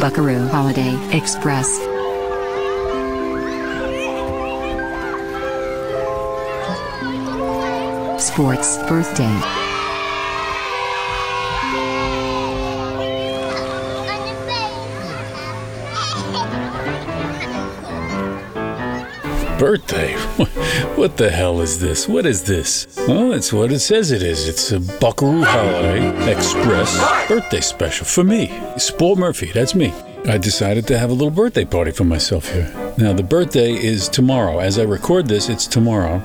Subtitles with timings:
[0.00, 1.68] Buckaroo Holiday Express.
[8.18, 9.69] Sports Birthday.
[19.60, 20.16] Birthday?
[20.96, 22.08] What the hell is this?
[22.08, 22.86] What is this?
[23.06, 24.48] Well, it's what it says it is.
[24.48, 26.96] It's a Buckaroo Holiday Express
[27.28, 28.50] birthday special for me.
[28.78, 29.92] Sport Murphy, that's me.
[30.26, 32.70] I decided to have a little birthday party for myself here.
[32.96, 34.60] Now, the birthday is tomorrow.
[34.60, 36.18] As I record this, it's tomorrow.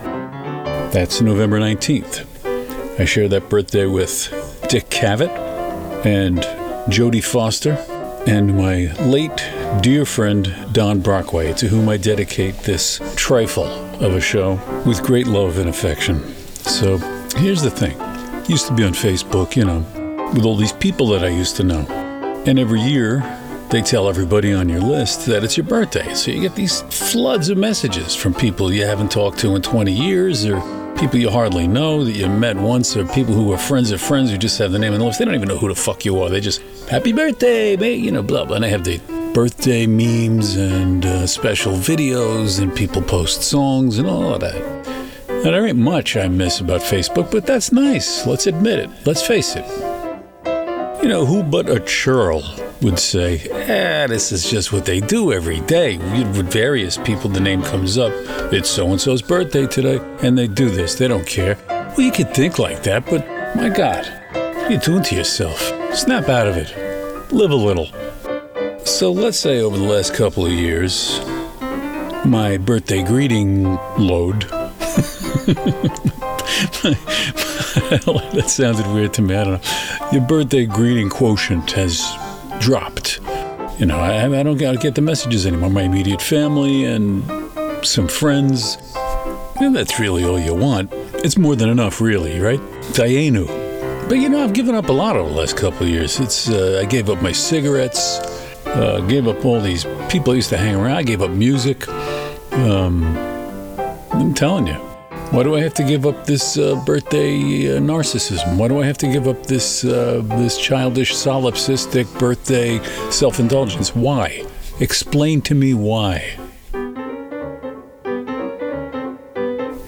[0.91, 2.99] That's November 19th.
[2.99, 4.29] I share that birthday with
[4.69, 5.31] Dick Cavett
[6.05, 6.39] and
[6.89, 7.73] Jodie Foster
[8.27, 9.41] and my late
[9.81, 13.65] dear friend Don Brockway, to whom I dedicate this trifle
[14.03, 16.21] of a show with great love and affection.
[16.55, 16.97] So
[17.37, 17.97] here's the thing
[18.49, 19.79] used to be on Facebook, you know,
[20.33, 21.85] with all these people that I used to know.
[22.45, 23.21] And every year,
[23.71, 26.13] they tell everybody on your list that it's your birthday.
[26.13, 29.91] So you get these floods of messages from people you haven't talked to in 20
[29.91, 30.61] years or
[30.97, 34.31] people you hardly know that you met once or people who are friends of friends
[34.31, 35.19] who just have the name on the list.
[35.19, 36.29] They don't even know who the fuck you are.
[36.29, 38.55] They just, happy birthday, mate, you know, blah, blah.
[38.55, 38.99] And they have the
[39.35, 44.55] birthday memes and uh, special videos and people post songs and all of that.
[45.27, 48.25] Now, there ain't much I miss about Facebook, but that's nice.
[48.25, 48.89] Let's admit it.
[49.05, 49.65] Let's face it.
[51.03, 52.43] You know, who but a churl
[52.81, 55.97] would say, ah, this is just what they do every day.
[55.97, 58.13] With various people, the name comes up.
[58.53, 60.95] It's so and so's birthday today, and they do this.
[60.95, 61.57] They don't care.
[61.67, 65.59] Well, you could think like that, but my God, what are you doing to yourself?
[65.93, 67.33] Snap out of it.
[67.33, 67.89] Live a little.
[68.85, 71.19] So let's say over the last couple of years,
[72.23, 73.63] my birthday greeting
[73.97, 74.41] load.
[78.31, 79.35] that sounded weird to me.
[79.35, 80.09] I don't know.
[80.11, 82.05] Your birthday greeting quotient has
[82.59, 83.19] dropped.
[83.79, 85.71] You know, I, I don't get the messages anymore.
[85.71, 87.23] My immediate family and
[87.85, 88.77] some friends.
[89.59, 90.89] And that's really all you want.
[91.15, 92.59] It's more than enough, really, right?
[92.93, 93.47] Dayenu.
[94.07, 96.19] But you know, I've given up a lot over the last couple of years.
[96.19, 98.19] It's uh, I gave up my cigarettes,
[98.75, 100.97] uh, gave up all these people I used to hang around.
[100.97, 101.87] I gave up music.
[102.51, 103.03] Um,
[104.11, 104.79] I'm telling you.
[105.31, 108.57] Why do I have to give up this uh, birthday uh, narcissism?
[108.57, 113.95] Why do I have to give up this uh, this childish solipsistic birthday self-indulgence?
[113.95, 114.45] Why?
[114.79, 116.37] Explain to me why.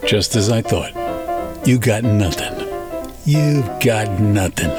[0.06, 0.94] Just as I thought.
[1.68, 2.68] You got nothing.
[3.26, 4.72] You've got nothing.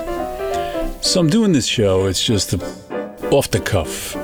[1.02, 2.06] So I'm doing this show.
[2.06, 2.88] It's just a,
[3.31, 4.16] off the cuff.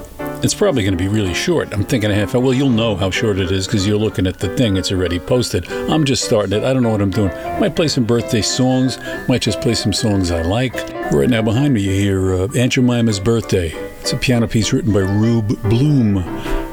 [0.42, 1.72] It's probably going to be really short.
[1.72, 2.40] I'm thinking a half hour.
[2.40, 4.76] Well, you'll know how short it is because you're looking at the thing.
[4.76, 5.70] It's already posted.
[5.72, 6.64] I'm just starting it.
[6.64, 7.28] I don't know what I'm doing.
[7.60, 8.98] Might play some birthday songs.
[9.28, 10.74] Might just play some songs I like.
[11.12, 13.70] Right now behind me, you hear uh, Aunt Jemima's Birthday.
[14.00, 16.18] It's a piano piece written by Rube Bloom.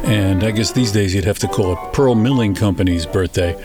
[0.04, 3.62] And I guess these days you'd have to call it Pearl Milling Company's birthday.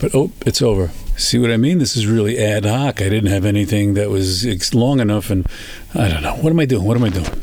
[0.00, 0.90] But oh, it's over.
[1.16, 1.78] See what I mean?
[1.78, 3.00] This is really ad hoc.
[3.00, 5.46] I didn't have anything that was long enough, and
[5.94, 6.36] I don't know.
[6.36, 6.84] What am I doing?
[6.84, 7.42] What am I doing?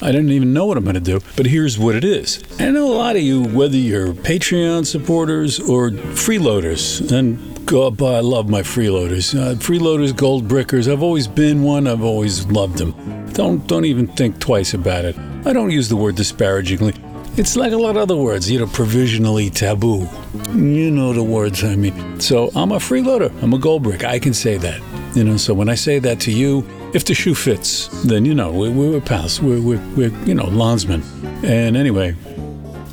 [0.00, 2.42] I didn't even know what I'm going to do, but here's what it is.
[2.60, 8.20] I know a lot of you, whether you're Patreon supporters or freeloaders, and God, I
[8.20, 9.34] love my freeloaders.
[9.38, 10.88] Uh, freeloaders, gold brickers.
[10.88, 11.86] I've always been one.
[11.86, 12.94] I've always loved them.
[13.32, 15.16] Don't don't even think twice about it.
[15.44, 16.94] I don't use the word disparagingly.
[17.36, 20.08] It's like a lot of other words, you know, provisionally taboo.
[20.54, 22.20] You know the words I mean.
[22.20, 23.30] So I'm a freeloader.
[23.42, 24.02] I'm a gold brick.
[24.02, 24.80] I can say that.
[25.14, 28.34] You know, so when I say that to you, if the shoe fits, then you
[28.34, 29.40] know we're, we're pals.
[29.40, 31.02] We're, we're, we're you know landsmen.
[31.44, 32.16] And anyway,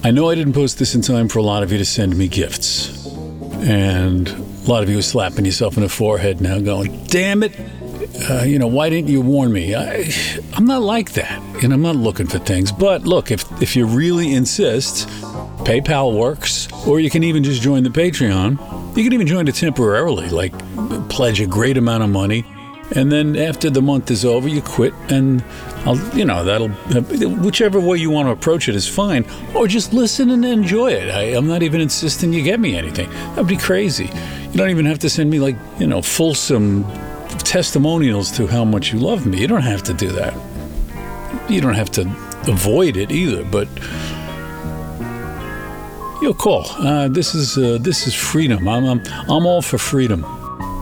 [0.03, 2.17] I know I didn't post this in time for a lot of you to send
[2.17, 3.07] me gifts,
[3.61, 7.57] and a lot of you are slapping yourself in the forehead now, going, "Damn it."
[8.29, 9.75] Uh, you know, why didn't you warn me?
[9.75, 10.09] I,
[10.53, 12.71] I'm not like that, and I'm not looking for things.
[12.71, 15.07] But look, if if you really insist,
[15.65, 18.59] PayPal works, or you can even just join the Patreon.
[18.95, 20.53] You can even join it temporarily, like
[21.09, 22.45] pledge a great amount of money,
[22.91, 25.43] and then after the month is over, you quit, and
[25.85, 26.69] I'll, you know, that'll
[27.39, 31.09] whichever way you want to approach it is fine, or just listen and enjoy it.
[31.09, 33.09] I, I'm not even insisting you get me anything.
[33.09, 34.05] That'd be crazy.
[34.51, 36.85] You don't even have to send me like you know fulsome
[37.39, 39.39] testimonials to how much you love me.
[39.39, 40.33] You don't have to do that.
[41.49, 42.01] You don't have to
[42.47, 43.67] avoid it either, but
[46.21, 46.65] your call.
[46.77, 48.67] Uh, this is uh, this is freedom.
[48.67, 50.23] I'm, I'm I'm all for freedom.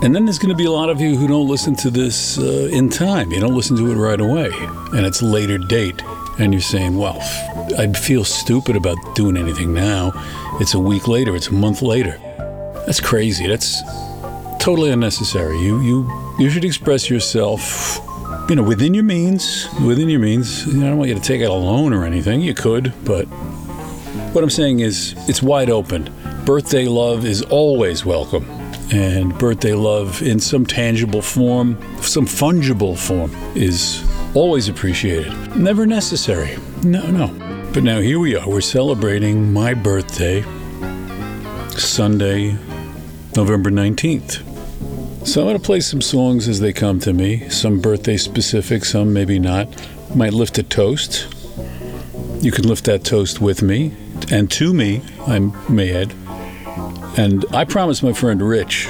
[0.03, 2.38] And then there's going to be a lot of you who don't listen to this
[2.38, 3.31] uh, in time.
[3.31, 4.51] You don't listen to it right away,
[4.91, 6.03] and it's later date,
[6.39, 7.17] and you're saying, "Well,
[7.77, 10.11] I'd feel stupid about doing anything now.
[10.59, 11.33] It's a week later.
[11.38, 12.19] It's a month later.
[12.85, 13.47] That's crazy.
[13.47, 13.81] That's
[14.59, 15.57] totally unnecessary.
[15.59, 18.01] You you you should express yourself
[18.50, 20.67] you know, within your means, within your means.
[20.67, 22.41] You know, I don't want you to take out a loan or anything.
[22.41, 23.23] You could, but
[24.33, 26.13] what I'm saying is it's wide open.
[26.44, 28.45] Birthday love is always welcome.
[28.93, 35.33] And birthday love in some tangible form, some fungible form, is always appreciated.
[35.55, 36.57] Never necessary.
[36.83, 37.27] No, no.
[37.73, 38.47] But now here we are.
[38.47, 40.43] We're celebrating my birthday,
[41.71, 42.55] Sunday,
[43.35, 44.47] November 19th.
[45.25, 48.85] So I'm going to play some songs as they come to me, some birthday specific,
[48.85, 49.67] some maybe not.
[50.15, 51.27] Might lift a toast.
[52.41, 53.93] You can lift that toast with me
[54.31, 56.13] and to me, I may add.
[57.15, 58.88] And I promised my friend Rich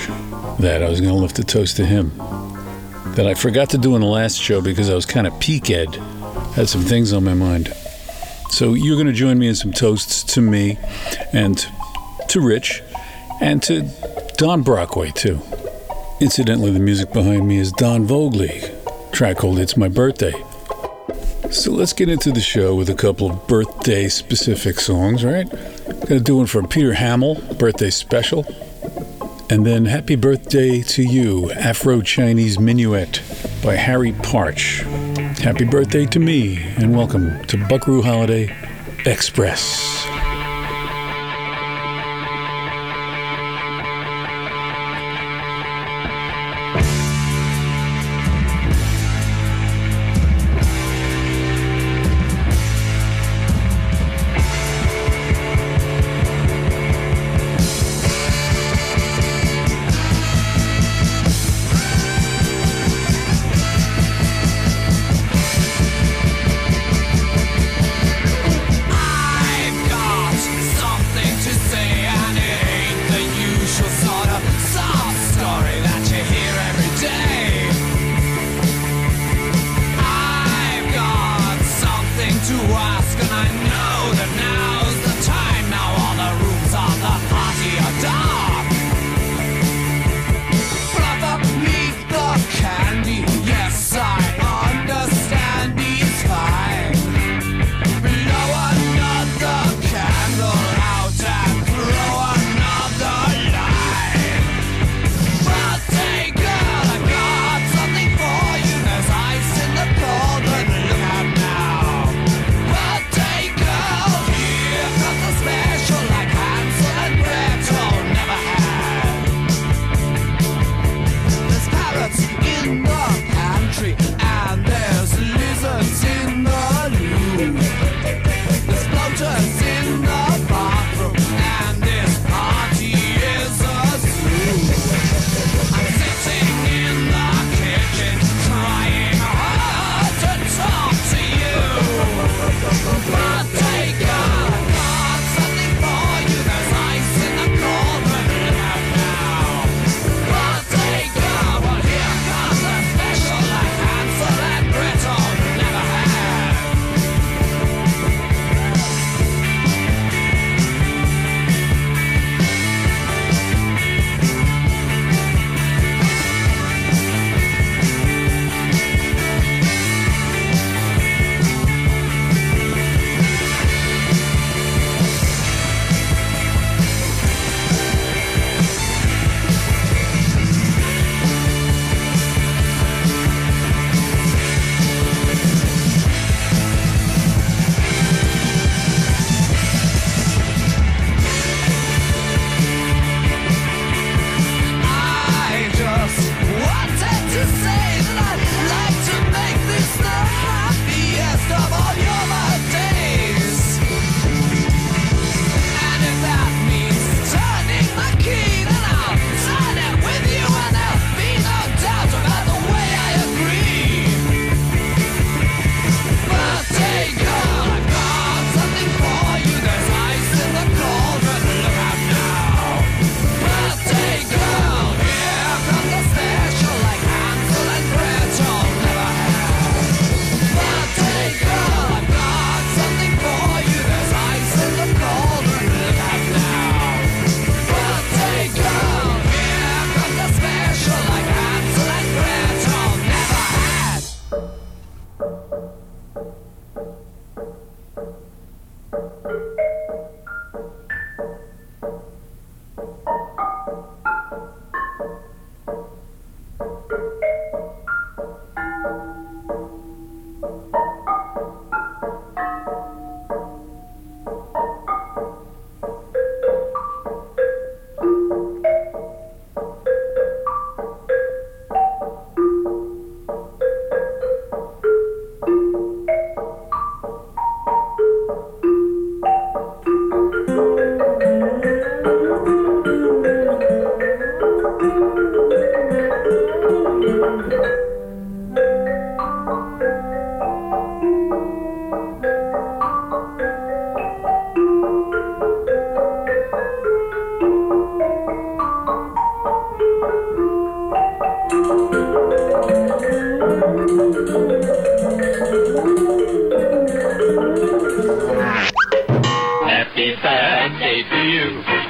[0.60, 2.12] that I was going to lift a toast to him.
[3.16, 5.70] That I forgot to do in the last show because I was kind of peak
[5.70, 5.94] ed,
[6.56, 7.74] had some things on my mind.
[8.50, 10.78] So you're going to join me in some toasts to me
[11.34, 11.66] and
[12.30, 12.82] to Rich
[13.42, 13.90] and to
[14.38, 15.42] Don Brockway, too.
[16.22, 18.62] Incidentally, the music behind me is Don Vogley,
[19.12, 20.34] track called It's My Birthday.
[21.52, 25.48] So let's get into the show with a couple of birthday specific songs, right?
[26.08, 28.46] Gonna do one from Peter Hammill, birthday special.
[29.50, 33.22] And then Happy Birthday to You, Afro Chinese Minuet
[33.64, 34.82] by Harry Partch.
[35.40, 38.56] Happy birthday to me, and welcome to Buckaroo Holiday
[39.06, 40.03] Express.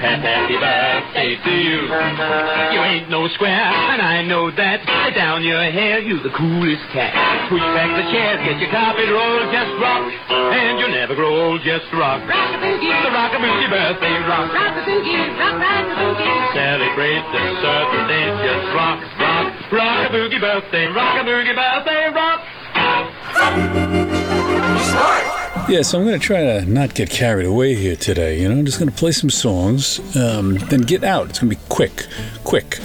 [0.04, 1.88] Happy birthday to you.
[1.88, 4.84] You ain't no square, and I know that.
[4.84, 7.16] Lay down your hair, you the coolest cat.
[7.48, 10.04] Push back the chairs, get your carpet rolled, just rock.
[10.28, 12.20] And you'll never grow old, just rock.
[12.28, 12.92] Rock-a-boogie.
[13.00, 14.52] The rock-a-boogie birthday rock.
[14.52, 16.52] Rock-a-boogie, rock-rock-a-boogie.
[16.52, 19.56] Celebrate the certain day, just rock, rock.
[19.72, 22.44] Rock-a-boogie birthday, rock-a-boogie birthday rock.
[24.84, 25.43] Start!
[25.70, 28.42] Yeah, so I'm going to try to not get carried away here today.
[28.42, 31.30] You know, I'm just going to play some songs, um, then get out.
[31.30, 32.06] It's going to be quick,
[32.44, 32.80] quick.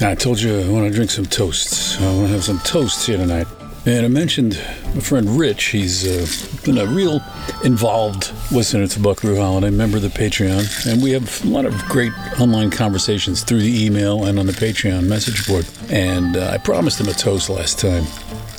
[0.00, 2.00] I told you I want to drink some toasts.
[2.00, 3.48] I want to have some toasts here tonight.
[3.86, 4.58] And I mentioned
[4.94, 5.64] my friend Rich.
[5.66, 6.26] He's uh,
[6.64, 7.20] been a real
[7.64, 10.86] involved listener to Buckaroo Holiday, member of the Patreon.
[10.90, 14.52] And we have a lot of great online conversations through the email and on the
[14.52, 15.66] Patreon message board.
[15.90, 18.04] And uh, I promised him a toast last time,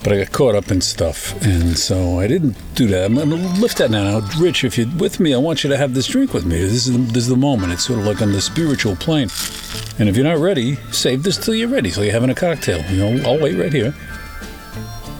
[0.05, 1.33] but I got caught up in stuff.
[1.43, 3.05] And so I didn't do that.
[3.05, 4.19] I'm to lift that now.
[4.39, 6.59] Rich, if you're with me, I want you to have this drink with me.
[6.59, 7.73] This is, the, this is the moment.
[7.73, 9.29] It's sort of like on the spiritual plane.
[9.97, 12.85] And if you're not ready, save this till you're ready, till you're having a cocktail.
[12.91, 13.95] You know, I'll wait right here.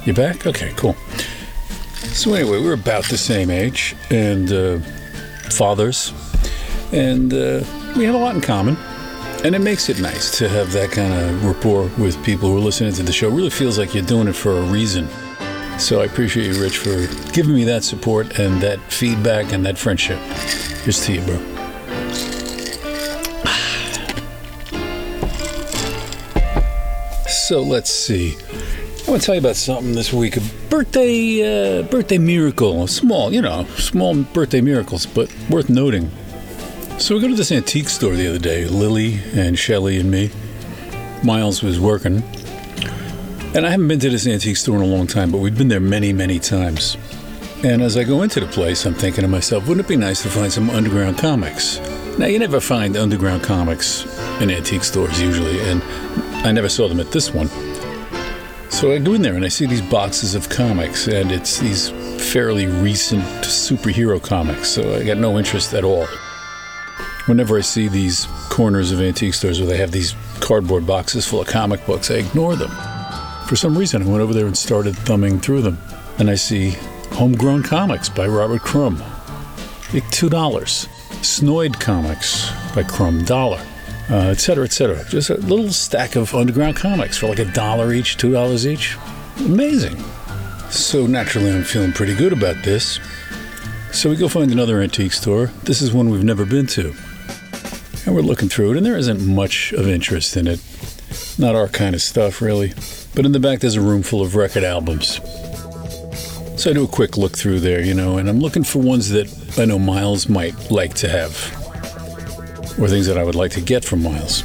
[0.06, 0.46] You back?
[0.46, 0.94] Okay, cool.
[2.14, 4.78] So anyway, we're about the same age and uh,
[5.50, 6.14] fathers,
[6.92, 7.64] and uh,
[7.98, 8.78] we have a lot in common.
[9.46, 12.62] And it makes it nice to have that kind of rapport with people who are
[12.62, 13.28] listening to the show.
[13.28, 15.08] It really feels like you're doing it for a reason.
[15.78, 19.78] So I appreciate you, Rich, for giving me that support and that feedback and that
[19.78, 20.18] friendship.
[20.82, 21.38] Here's to you, bro.
[27.28, 28.36] So let's see.
[29.08, 30.38] I want to tell you about something this week.
[30.38, 32.88] A birthday, uh, birthday miracle.
[32.88, 36.10] Small, you know, small birthday miracles, but worth noting.
[36.98, 38.66] So we go to this antique store the other day.
[38.66, 40.32] Lily and Shelly and me.
[41.24, 42.24] Miles was working,
[43.54, 45.68] and I haven't been to this antique store in a long time, but we've been
[45.68, 46.98] there many, many times.
[47.64, 50.22] And as I go into the place, I'm thinking to myself, wouldn't it be nice
[50.24, 51.80] to find some underground comics?
[52.18, 54.06] Now, you never find underground comics
[54.40, 55.82] in antique stores usually, and
[56.46, 57.50] I never saw them at this one.
[58.70, 61.90] So I go in there and I see these boxes of comics, and it's these
[62.32, 66.08] fairly recent superhero comics, so I got no interest at all.
[67.28, 71.42] Whenever I see these corners of antique stores where they have these cardboard boxes full
[71.42, 72.72] of comic books, I ignore them.
[73.48, 75.78] For some reason, I went over there and started thumbing through them,
[76.20, 76.76] and I see
[77.12, 79.00] Homegrown Comics by Robert Crumb,
[79.94, 80.88] like $2.
[81.22, 83.60] Snoid Comics by Crumb, dollar
[84.10, 85.04] uh, et cetera, et cetera.
[85.06, 88.98] Just a little stack of underground comics for like a dollar each, two dollars each.
[89.40, 89.98] Amazing.
[90.70, 93.00] So naturally, I'm feeling pretty good about this.
[93.92, 95.48] So we go find another antique store.
[95.64, 96.94] This is one we've never been to.
[98.06, 100.60] And we're looking through it, and there isn't much of interest in it.
[101.38, 102.74] Not our kind of stuff, really.
[103.16, 105.20] But in the back, there's a room full of record albums.
[106.62, 109.10] So I do a quick look through there, you know, and I'm looking for ones
[109.10, 111.32] that I know Miles might like to have
[112.80, 114.44] or things that I would like to get from Miles.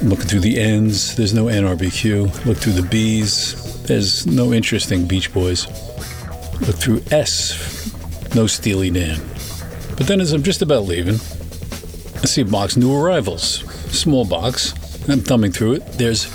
[0.00, 2.46] I'm looking through the N's, there's no NRBQ.
[2.46, 5.66] Look through the B's, there's no interesting Beach Boys.
[6.60, 9.20] Look through S, no Steely Dan.
[9.96, 11.18] But then as I'm just about leaving,
[12.28, 13.60] see box New Arrivals,
[13.92, 14.74] small box.
[15.08, 15.86] I'm thumbing through it.
[15.92, 16.26] There's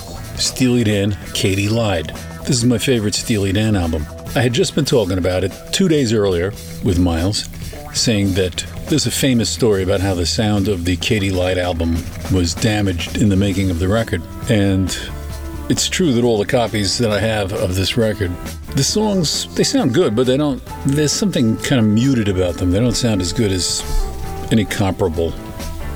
[0.42, 2.08] Steely Dan, Katy Lied.
[2.46, 4.06] This is my favorite Steely Dan album.
[4.36, 6.51] I had just been talking about it two days earlier
[6.84, 7.48] with Miles,
[7.94, 11.96] saying that there's a famous story about how the sound of the Katy Lied album
[12.34, 14.22] was damaged in the making of the record.
[14.50, 14.96] And
[15.70, 18.32] it's true that all the copies that I have of this record,
[18.75, 22.72] the songs, they sound good, but they don't, there's something kind of muted about them.
[22.72, 23.82] They don't sound as good as
[24.51, 25.34] any comparable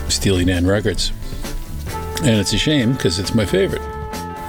[0.09, 1.11] Steely Dan records.
[2.21, 3.81] And it's a shame because it's my favorite.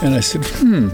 [0.02, 0.88] And I said, hmm,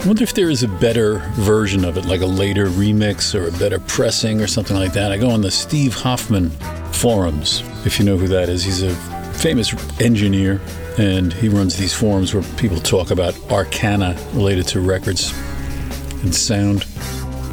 [0.00, 3.48] I wonder if there is a better version of it, like a later remix or
[3.48, 5.12] a better pressing or something like that.
[5.12, 6.50] I go on the Steve Hoffman
[6.92, 8.64] forums, if you know who that is.
[8.64, 8.94] He's a
[9.34, 10.60] famous engineer,
[10.98, 15.32] and he runs these forums where people talk about arcana related to records
[16.22, 16.86] and sound.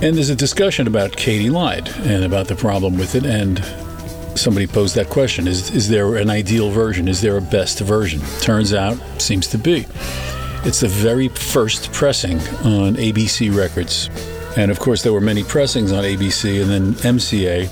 [0.02, 3.26] And there's a discussion about Katy Lied and about the problem with it.
[3.26, 3.60] And
[4.36, 7.08] somebody posed that question is, is there an ideal version?
[7.08, 8.22] Is there a best version?
[8.42, 9.86] Turns out, seems to be.
[10.66, 14.10] It's the very first pressing on ABC Records.
[14.56, 17.68] And of course, there were many pressings on ABC and then MCA.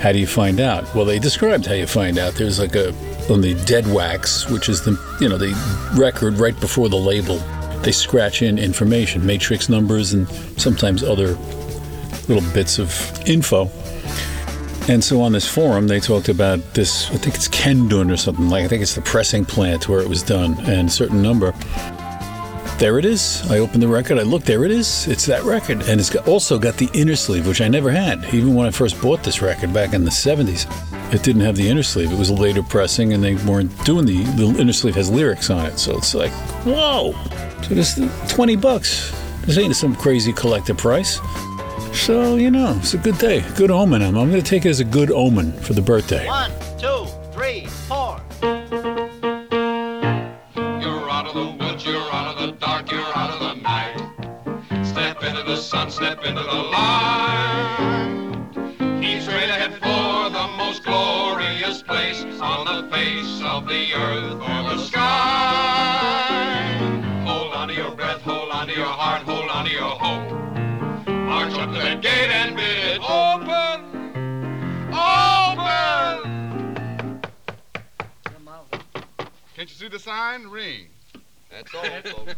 [0.00, 0.92] How do you find out?
[0.94, 2.34] Well, they described how you find out.
[2.34, 2.94] There's like a
[3.30, 5.54] on the dead wax, which is the you know the
[5.96, 7.38] record right before the label.
[7.80, 11.36] They scratch in information, matrix numbers, and sometimes other
[12.28, 12.90] little bits of
[13.26, 13.70] info.
[14.88, 17.10] And so on this forum, they talked about this.
[17.10, 18.64] I think it's Kendun or something like.
[18.64, 21.52] I think it's the pressing plant where it was done, and certain number.
[22.78, 23.42] There it is.
[23.50, 24.18] I opened the record.
[24.18, 24.46] I looked.
[24.46, 25.08] There it is.
[25.08, 28.32] It's that record, and it's got, also got the inner sleeve, which I never had,
[28.32, 30.66] even when I first bought this record back in the '70s.
[31.12, 32.12] it didn't have the inner sleeve.
[32.12, 35.50] It was a later pressing, and they weren't doing the the inner sleeve has lyrics
[35.50, 35.78] on it.
[35.80, 36.30] So it's like,
[36.64, 37.12] whoa!
[37.62, 39.10] So this twenty bucks.
[39.46, 41.18] This ain't some crazy collector price.
[41.96, 44.00] So you know, it's a good day, good omen.
[44.00, 46.24] I'm, I'm going to take it as a good omen for the birthday.
[46.26, 48.20] One, two, three, four.
[50.80, 53.96] You're out of the woods, you're out of the dark, you're out of the night.
[54.86, 58.38] Step into the sun, step into the light.
[59.02, 64.76] Keep straight ahead for the most glorious place on the face of the earth or
[64.76, 65.16] the sky.
[67.26, 70.45] Hold on to your breath, hold on to your heart, hold on to your hope.
[71.26, 73.82] March up to that gate and bid open,
[74.92, 75.66] open.
[79.56, 80.46] Can't you see the sign?
[80.46, 80.86] Ring.
[81.50, 82.36] That's all, folks.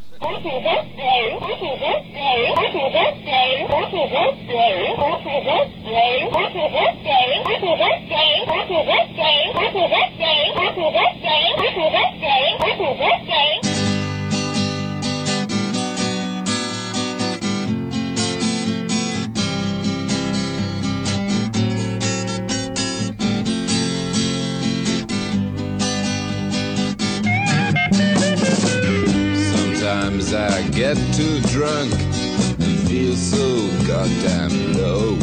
[30.09, 35.19] Sometimes I get too drunk and feel so goddamn low.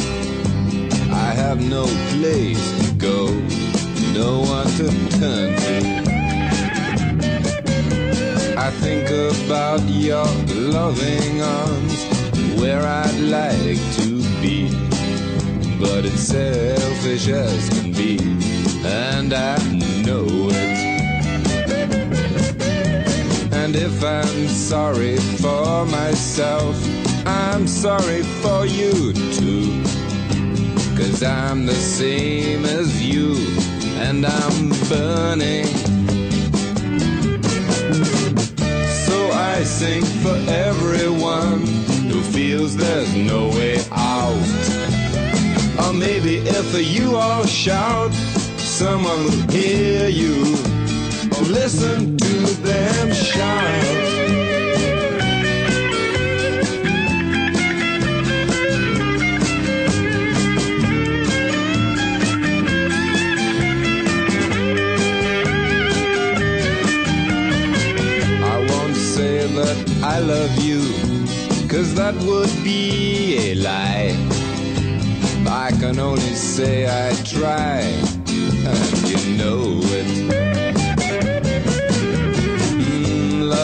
[1.12, 3.34] I have no place to go,
[4.14, 5.78] no one to turn to.
[8.56, 12.06] I think about your loving arms,
[12.60, 14.70] where I'd like to be.
[15.80, 18.20] But it's selfish as can be,
[18.86, 19.58] and I
[20.06, 20.75] know it.
[23.76, 26.78] And if I'm sorry for myself,
[27.26, 29.84] I'm sorry for you too.
[30.96, 33.36] Cause I'm the same as you,
[33.98, 35.66] and I'm burning.
[39.08, 41.68] So I sing for everyone
[42.08, 44.48] who feels there's no way out.
[45.84, 48.14] Or maybe if you all shout,
[48.58, 50.75] someone will hear you.
[51.48, 53.66] Listen to them shout.
[68.44, 70.82] I won't say that I love you,
[71.68, 74.16] cause that would be a lie.
[75.48, 80.25] I can only say I try, and you know it.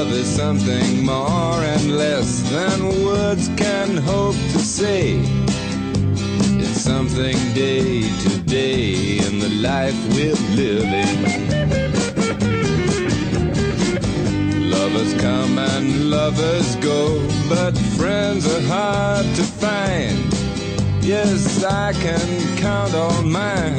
[0.03, 5.19] Love is something more and less than words can hope to say.
[6.63, 11.17] It's something day to day in the life we're living.
[14.71, 20.17] Lovers come and lovers go, but friends are hard to find.
[21.03, 23.77] Yes, I can count all mine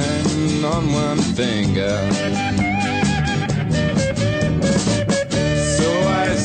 [0.64, 2.61] on one finger.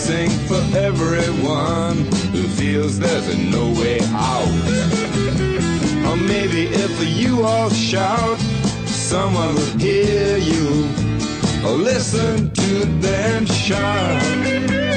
[0.08, 1.98] Sing for everyone
[2.32, 4.48] who feels there's no way out.
[6.08, 8.40] Or maybe if you all shout,
[8.86, 10.88] someone will hear you.
[11.66, 14.97] Or listen to them shout.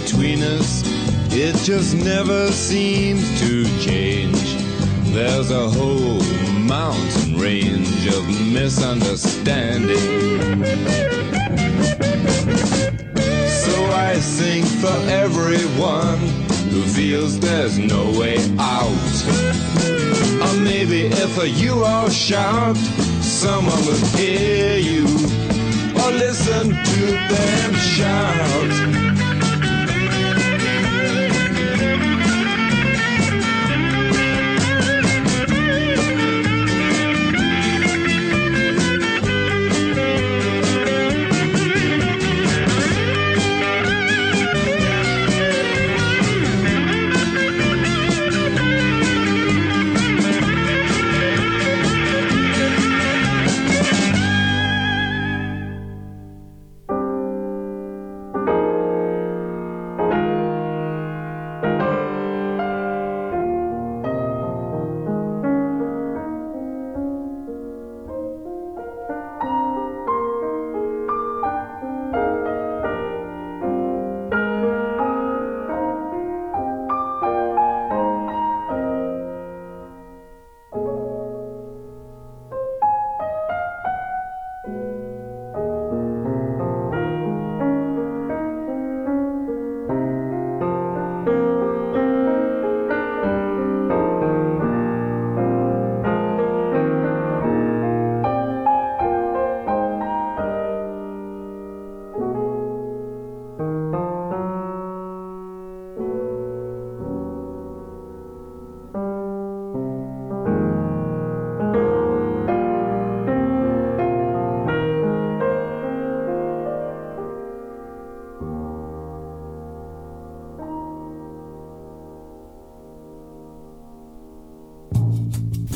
[0.00, 0.82] Between us,
[1.32, 4.56] it just never seems to change.
[5.14, 6.22] There's a whole
[6.60, 9.96] mountain range of misunderstanding.
[13.64, 13.74] So
[14.08, 16.18] I sing for everyone
[16.70, 19.14] who feels there's no way out.
[20.44, 22.76] Or maybe if you all shout,
[23.22, 25.06] someone will hear you.
[26.02, 27.00] Or listen to
[27.32, 29.05] them shout.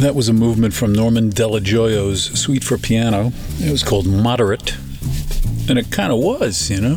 [0.01, 3.33] That was a movement from Norman Dello Joio's Suite for Piano.
[3.59, 4.75] It was called Moderate.
[5.69, 6.97] And it kind of was, you know.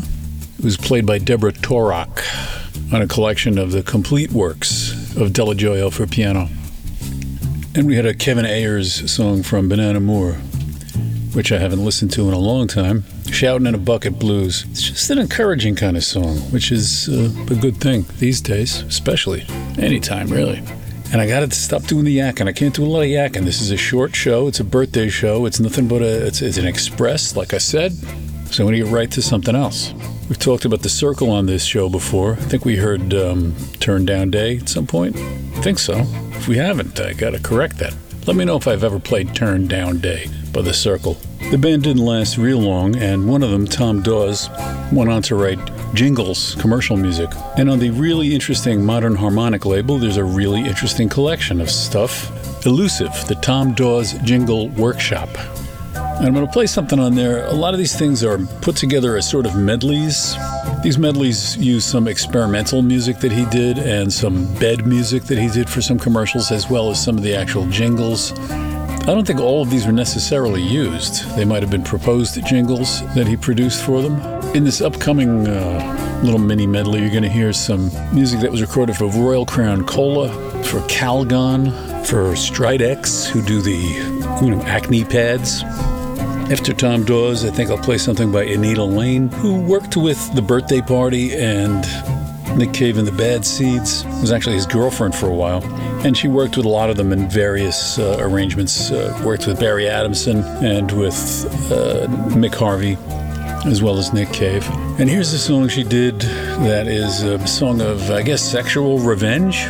[0.58, 2.24] It was played by Deborah Torok
[2.94, 6.48] on a collection of the complete works of Dello Joio for piano.
[7.76, 10.36] And we had a Kevin Ayers song from Bananamour,
[11.36, 13.04] which I haven't listened to in a long time.
[13.30, 14.66] Shouting in a Bucket Blues.
[14.72, 18.82] It's just an encouraging kind of song, which is uh, a good thing these days,
[18.84, 19.46] especially.
[19.78, 20.64] Anytime, really.
[21.14, 22.48] And I got to stop doing the yakking.
[22.48, 23.46] I can't do a lot of yakking.
[23.46, 24.48] This is a short show.
[24.48, 25.46] It's a birthday show.
[25.46, 27.92] It's nothing but a, it's, it's an express, like I said.
[27.94, 29.94] So I'm going to get right to something else.
[30.28, 32.34] We've talked about the Cyrkle on this show before.
[32.34, 35.16] I think we heard um, Turn Down Day at some point.
[35.16, 36.00] I think so.
[36.32, 37.94] If we haven't, I got to correct that.
[38.26, 41.18] Let me know if I've ever played Turn Down Day by the Cyrkle.
[41.52, 44.50] The band didn't last real long, and one of them, Tom Dawes,
[44.92, 45.60] went on to write
[45.94, 47.30] jingles, commercial music.
[47.58, 52.66] And on the really interesting Modern Harmonic label, there's a really interesting collection of stuff.
[52.66, 55.30] Elusive, the Tom Dawes Jingle Workshop.
[55.96, 57.46] And I'm going to play something on there.
[57.48, 60.36] A lot of these things are put together as sort of medleys.
[60.84, 65.50] These medleys use some experimental music that he did and some bed music that he
[65.50, 68.32] did for some commercials, as well as some of the actual jingles.
[68.40, 71.36] I don't think all of these were necessarily used.
[71.36, 74.33] They might have been proposed jingles that he produced for them.
[74.54, 78.62] In this upcoming uh, little mini medley, you're going to hear some music that was
[78.62, 80.30] recorded for Royal Crown Cola,
[80.64, 81.72] for Calgon,
[82.06, 83.76] for Stridex, who do the
[84.46, 85.64] you know, acne pads.
[86.52, 90.42] After Tom Dawes, I think I'll play something by Anita Lane, who worked with the
[90.44, 91.84] birthday party and
[92.56, 94.06] Nick Cave and the Bad Seeds.
[94.22, 95.64] Was actually his girlfriend for a while,
[96.06, 98.92] and she worked with a lot of them in various uh, arrangements.
[98.92, 101.16] Uh, worked with Barry Adamson and with
[101.72, 102.98] uh, Mick Harvey,
[103.66, 104.68] as well as Nick Cave.
[105.00, 109.66] And here's the song she did that is a song of, I guess, sexual revenge.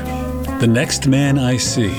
[0.59, 1.89] The Next Man I See.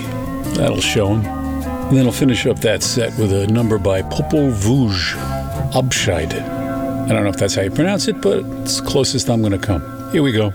[0.55, 1.25] That'll show him.
[1.25, 6.33] And then I'll finish up that set with a number by Popol Vuh, Abschied.
[6.33, 9.59] I don't know if that's how you pronounce it, but it's closest I'm going to
[9.59, 9.83] come.
[10.11, 10.53] Here we go.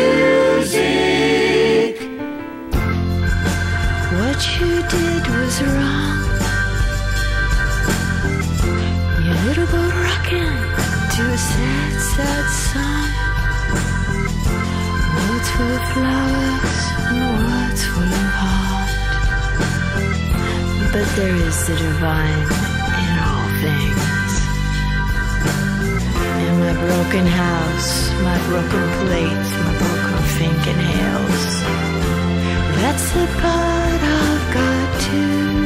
[4.20, 6.20] What you did was wrong.
[9.26, 10.58] Your little boat rocking
[11.16, 13.10] to a sad, sad song.
[15.16, 16.80] Words full of flowers
[17.10, 18.92] and words full of heart.
[20.94, 22.48] But there is the divine
[23.02, 24.09] in all things.
[26.70, 31.44] My broken house, my broken plates, my broken thinking fingernails.
[32.78, 35.66] That's the part I've got too.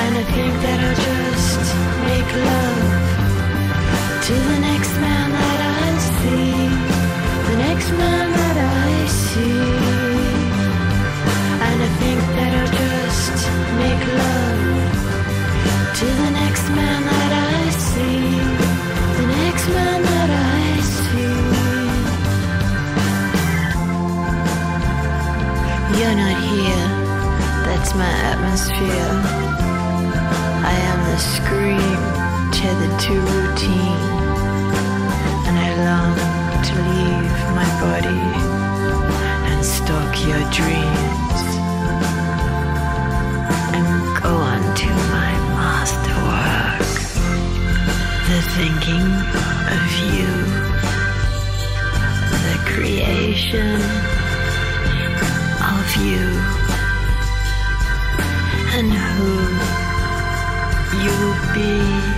[0.00, 1.64] And I think that I'll just
[2.08, 2.80] make love
[4.26, 6.56] to the next man that I see.
[7.50, 8.92] The next man that I
[9.28, 9.60] see.
[11.68, 13.38] And I think that I'll just
[13.82, 14.62] make love
[15.98, 17.21] to the next man
[25.98, 26.88] You're not here,
[27.66, 29.12] that's my atmosphere.
[30.64, 32.00] I am the scream
[32.50, 34.04] tethered to routine,
[35.46, 36.14] and I long
[36.68, 38.24] to leave my body
[39.48, 41.42] and stalk your dreams.
[43.76, 43.86] And
[44.22, 46.88] go on to my masterwork,
[48.28, 49.08] the thinking
[49.72, 50.32] of you,
[52.46, 53.74] the creation
[55.74, 56.26] of you
[58.76, 59.32] and who
[61.02, 62.11] you will be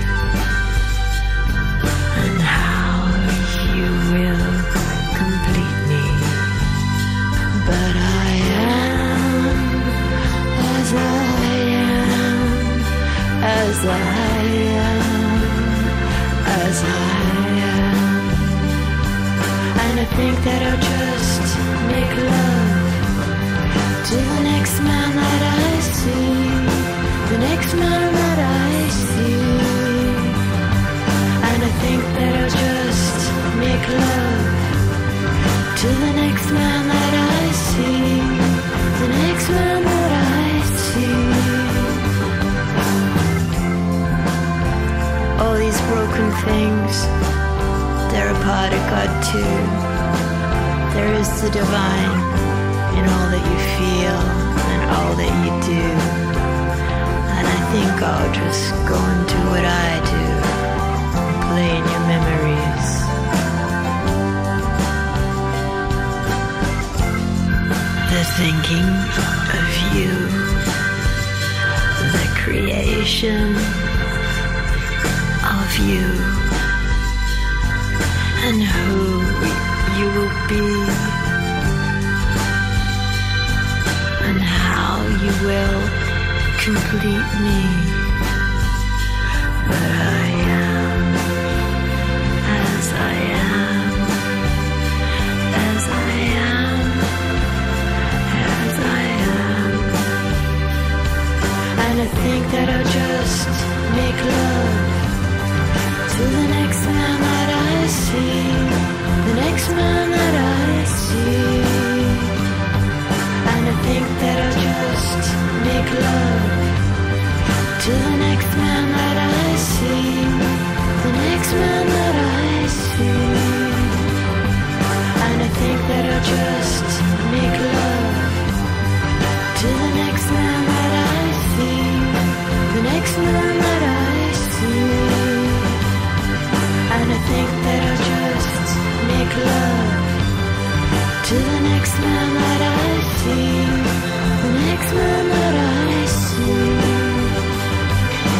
[141.34, 144.13] to the next man that I see, the
[144.54, 144.90] next
[145.32, 146.74] that I see.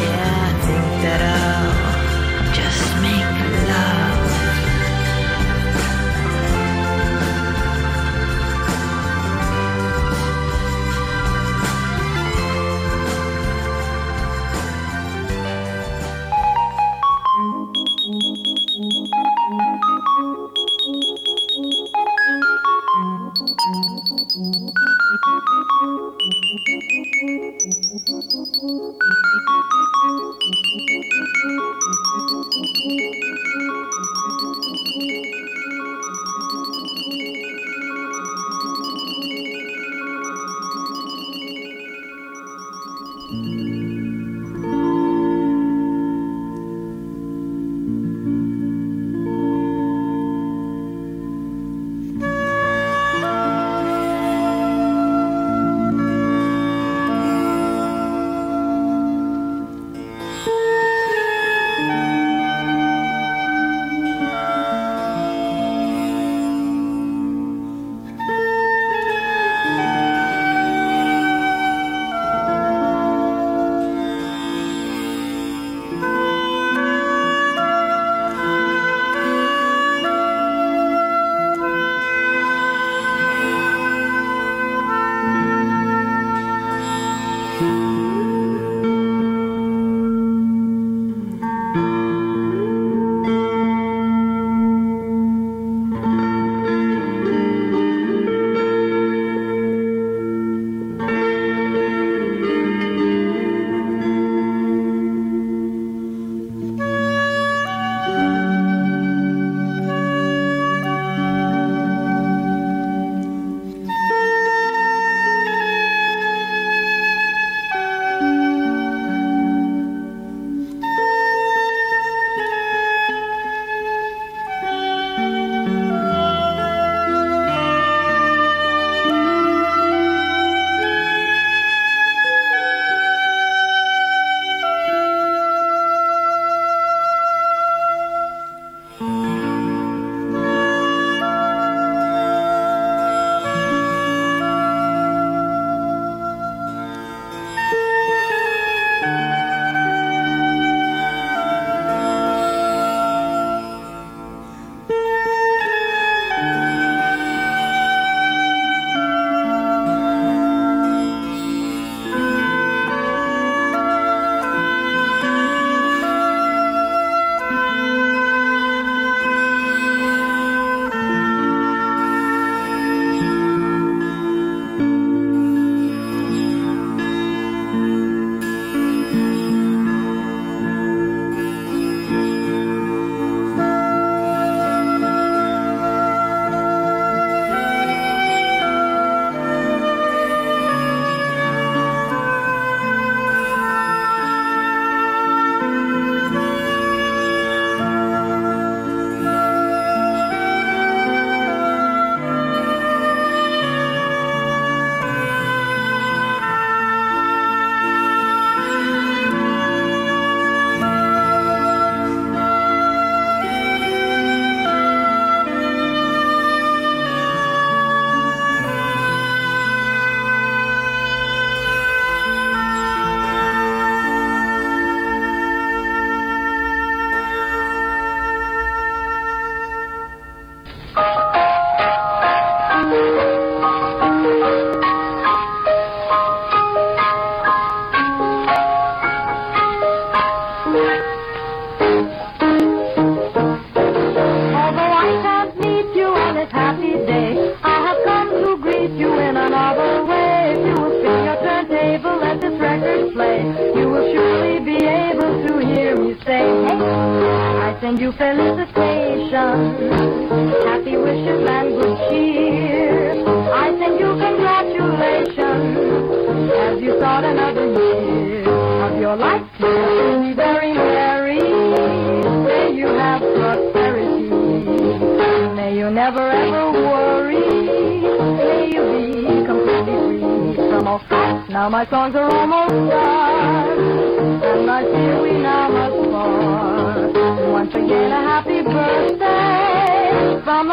[0.03, 1.64] And I think that I'll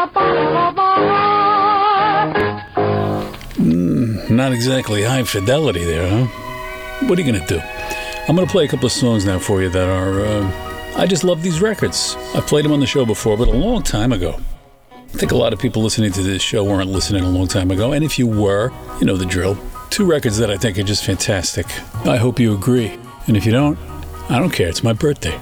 [0.06, 0.72] heart.
[4.30, 6.26] Not exactly high fidelity there, huh?
[7.06, 7.60] What are you going to do?
[8.28, 10.20] I'm going to play a couple of songs now for you that are.
[10.20, 10.50] Uh,
[10.96, 12.16] I just love these records.
[12.34, 14.38] I've played them on the show before, but a long time ago.
[14.92, 17.70] I think a lot of people listening to this show weren't listening a long time
[17.70, 19.58] ago, and if you were, you know the drill.
[19.90, 21.66] Two records that I think are just fantastic.
[22.06, 22.98] I hope you agree.
[23.26, 23.78] And if you don't,
[24.30, 24.68] I don't care.
[24.68, 25.38] It's my birthday.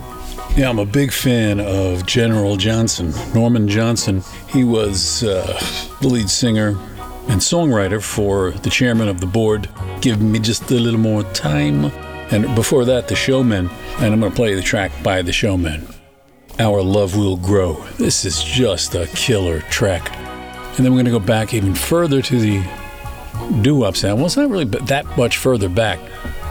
[0.56, 4.22] Yeah, I'm a big fan of General Johnson, Norman Johnson.
[4.48, 5.58] He was uh,
[6.00, 6.70] the lead singer
[7.28, 9.68] and songwriter for the Chairmen of the Board.
[10.00, 11.86] Give me just a little more time.
[12.32, 13.70] And before that, The Showmen.
[13.98, 15.86] And I'm going to play the track by The Showmen.
[16.58, 17.74] Our Love Will Grow.
[17.96, 20.10] This is just a killer track.
[20.76, 22.62] And then we're going to go back even further to the
[23.62, 24.16] doo-wop sound.
[24.16, 26.00] Well, it's not really that much further back.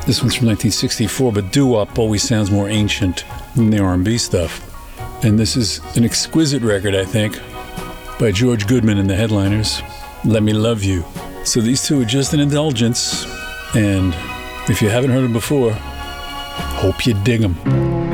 [0.07, 3.25] This one's from 1964, but doo-wop always sounds more ancient
[3.55, 4.65] than the R&B stuff.
[5.23, 7.39] And this is an exquisite record, I think,
[8.19, 9.81] by George Goodman and the Headliners.
[10.25, 11.03] Let Me Love You.
[11.45, 13.25] So these two are just an indulgence,
[13.75, 14.13] and
[14.69, 18.08] if you haven't heard them before, hope you dig them.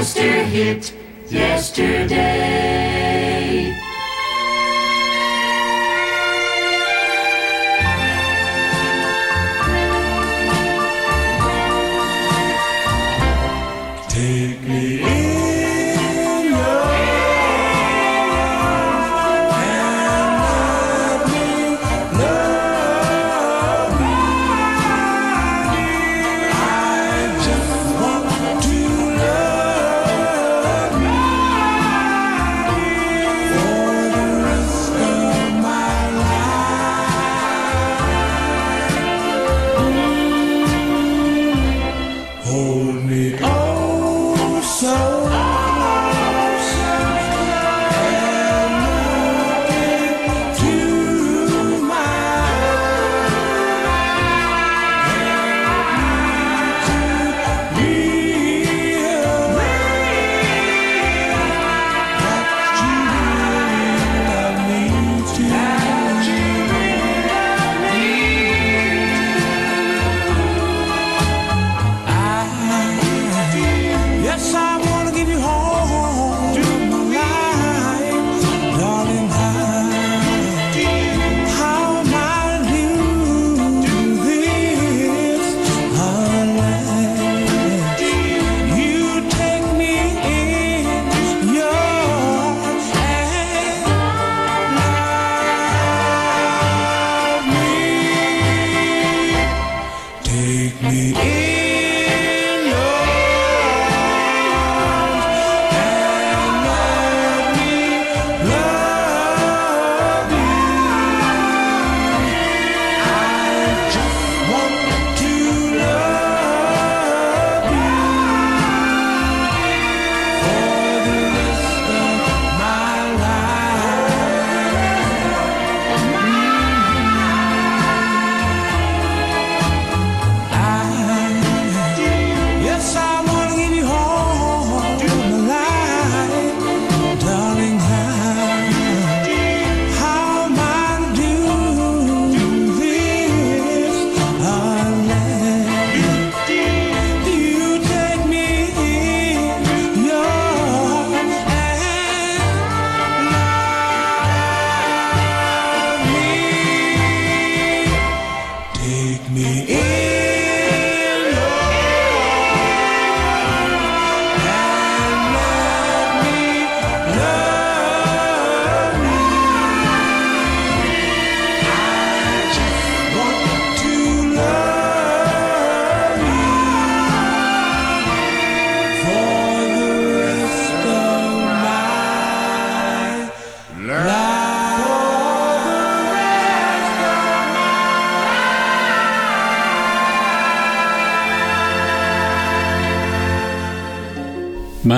[0.00, 0.94] Yester hit
[1.28, 2.79] yesterday.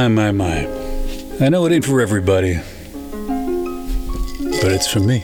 [0.02, 0.66] My, my, my.
[1.40, 2.56] I know it ain't for everybody,
[4.60, 5.20] but it's for me.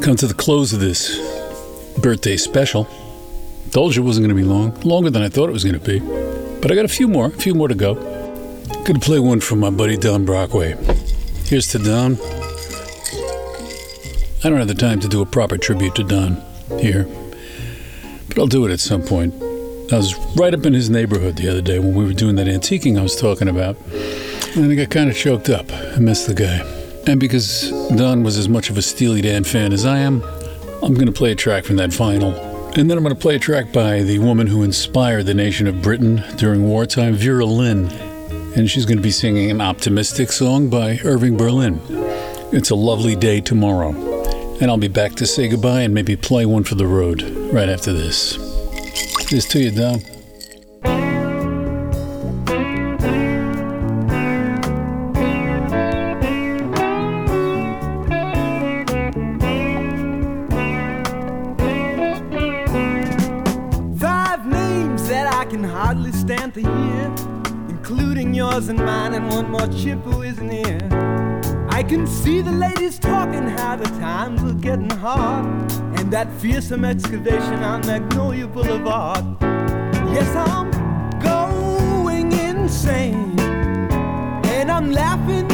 [0.00, 1.18] Come to the close of this
[1.98, 2.86] birthday special.
[3.72, 5.76] Told you it wasn't going to be long, longer than I thought it was going
[5.76, 5.98] to be.
[6.60, 7.94] But I got a few more, a few more to go.
[8.84, 10.76] Gonna play one from my buddy Don Brockway.
[11.46, 12.14] Here's to Don.
[14.44, 16.40] I don't have the time to do a proper tribute to Don
[16.78, 17.08] here,
[18.28, 19.34] but I'll do it at some point.
[19.92, 22.46] I was right up in his neighborhood the other day when we were doing that
[22.46, 23.76] antiquing I was talking about,
[24.56, 25.70] and I got kind of choked up.
[25.70, 26.60] I missed the guy.
[27.06, 30.22] And because Don was as much of a Steely Dan fan as I am,
[30.82, 32.32] I'm going to play a track from that vinyl.
[32.78, 35.66] And then I'm going to play a track by the woman who inspired the nation
[35.66, 37.90] of Britain during wartime, Vera Lynn.
[38.56, 41.80] And she's going to be singing an optimistic song by Irving Berlin.
[42.50, 43.90] It's a lovely day tomorrow.
[44.60, 47.22] And I'll be back to say goodbye and maybe play one for the road
[47.52, 48.51] right after this.
[49.32, 49.98] This to you, Don.
[63.98, 67.14] Five names that I can hardly stand to hear,
[67.70, 70.78] including yours and mine, and one more chip who isn't here.
[71.70, 72.81] I can see the ladies
[76.24, 79.24] that fearsome excavation on Magnolia Boulevard.
[80.14, 80.70] Yes, I'm
[81.18, 85.51] going insane, and I'm laughing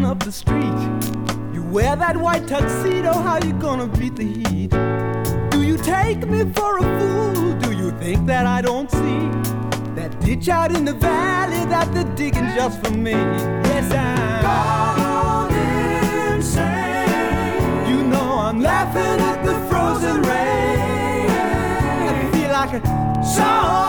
[0.00, 0.80] up the street.
[1.52, 4.70] You wear that white tuxedo, how you gonna beat the heat?
[5.50, 7.52] Do you take me for a fool?
[7.58, 9.20] Do you think that I don't see
[9.94, 13.12] that ditch out in the valley that they're digging just for me?
[13.12, 15.52] Yes, I'm gone
[16.32, 17.88] insane.
[17.90, 21.30] You know I'm laughing at the frozen rain.
[22.08, 23.82] I feel like a song.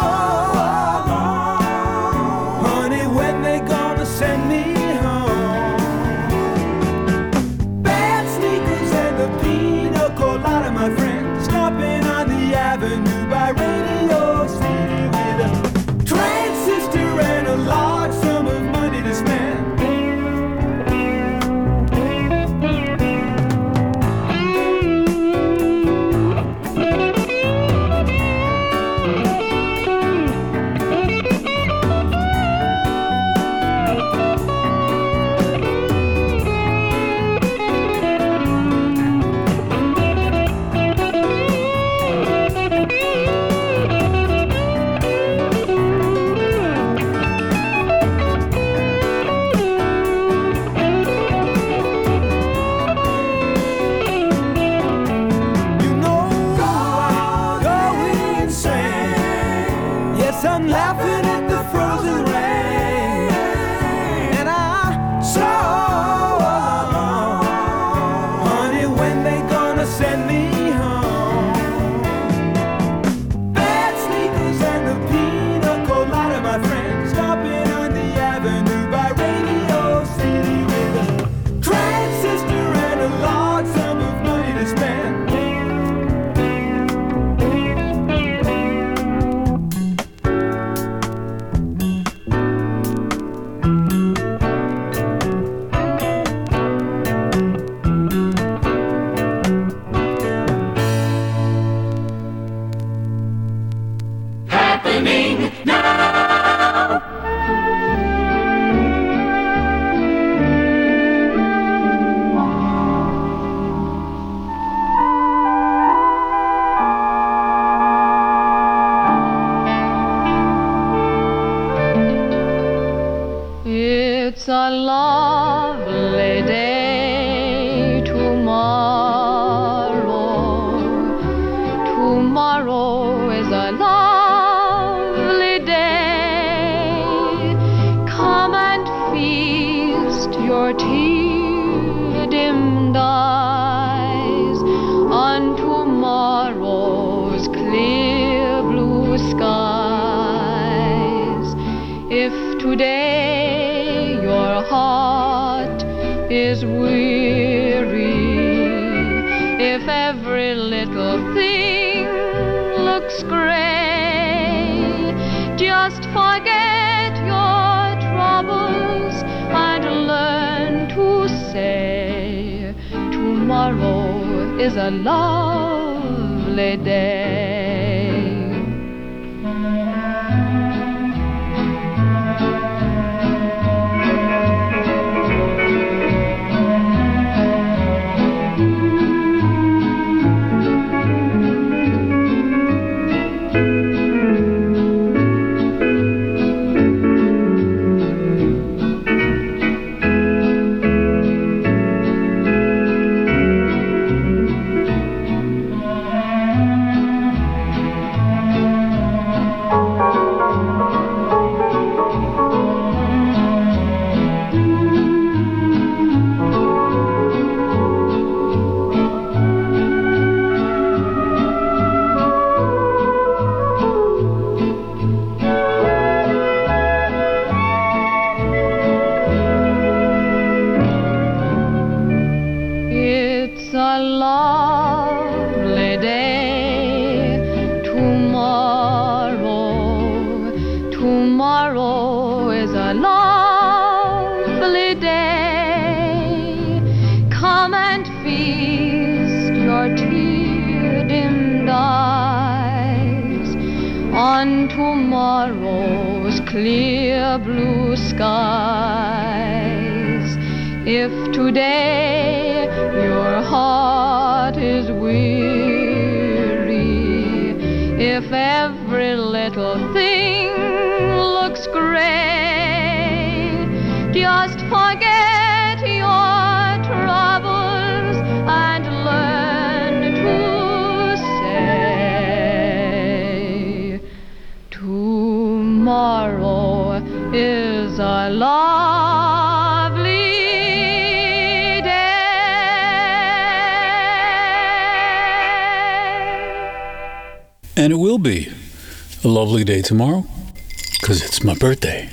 [301.03, 302.09] Because it's my birthday.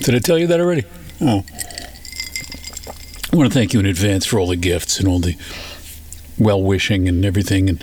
[0.00, 0.84] Did I tell you that already?
[1.22, 1.42] Oh.
[3.32, 5.38] I want to thank you in advance for all the gifts and all the
[6.38, 7.70] well wishing and everything.
[7.70, 7.82] And,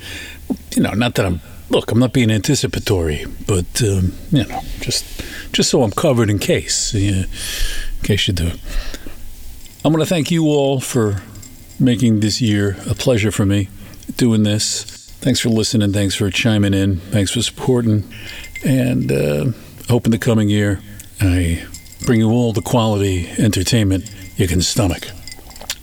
[0.76, 1.42] you know, not that I'm,
[1.72, 5.24] look, I'm not being anticipatory, but, um, you know, just
[5.54, 8.52] just so I'm covered in case, yeah, in case you do.
[9.84, 11.24] I'm going to thank you all for
[11.80, 13.70] making this year a pleasure for me
[14.18, 14.84] doing this.
[15.20, 15.94] Thanks for listening.
[15.94, 16.98] Thanks for chiming in.
[16.98, 18.04] Thanks for supporting.
[18.64, 19.46] And uh,
[19.90, 20.82] hope in the coming year
[21.20, 21.66] I
[22.06, 25.08] bring you all the quality entertainment you can stomach.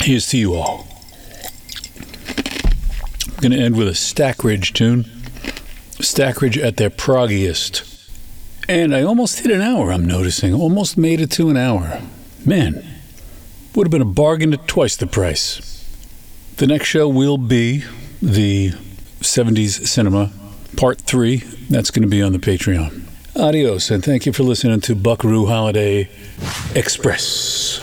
[0.00, 0.86] Here's to you all.
[3.26, 5.04] I'm going to end with a Stackridge tune.
[6.02, 7.86] Stackridge at their proggiest.
[8.68, 10.54] And I almost hit an hour, I'm noticing.
[10.54, 12.00] Almost made it to an hour.
[12.44, 12.84] Man,
[13.74, 15.66] would have been a bargain at twice the price.
[16.56, 17.84] The next show will be
[18.20, 18.70] the
[19.20, 20.32] 70s Cinema
[20.76, 21.38] Part 3.
[21.70, 23.06] That's going to be on the Patreon.
[23.36, 26.08] Adios, and thank you for listening to Buckaroo Holiday
[26.74, 27.80] Express.